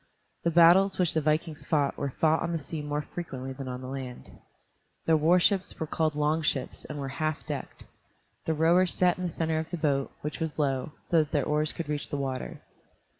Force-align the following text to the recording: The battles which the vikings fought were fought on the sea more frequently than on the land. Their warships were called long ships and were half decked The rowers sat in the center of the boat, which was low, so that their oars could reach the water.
The 0.43 0.49
battles 0.49 0.97
which 0.97 1.13
the 1.13 1.21
vikings 1.21 1.63
fought 1.63 1.95
were 1.95 2.09
fought 2.09 2.41
on 2.41 2.51
the 2.53 2.57
sea 2.57 2.81
more 2.81 3.03
frequently 3.03 3.53
than 3.53 3.67
on 3.67 3.81
the 3.81 3.87
land. 3.87 4.31
Their 5.05 5.15
warships 5.15 5.79
were 5.79 5.85
called 5.85 6.15
long 6.15 6.41
ships 6.41 6.83
and 6.85 6.97
were 6.97 7.09
half 7.21 7.45
decked 7.45 7.85
The 8.45 8.55
rowers 8.55 8.95
sat 8.95 9.19
in 9.19 9.25
the 9.25 9.29
center 9.29 9.59
of 9.59 9.69
the 9.69 9.77
boat, 9.77 10.11
which 10.21 10.39
was 10.39 10.57
low, 10.57 10.93
so 11.01 11.19
that 11.19 11.31
their 11.31 11.45
oars 11.45 11.71
could 11.71 11.87
reach 11.87 12.09
the 12.09 12.17
water. 12.17 12.63